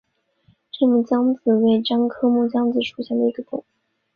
[0.71, 3.63] 滇木姜子为樟科木姜子属下的一个种。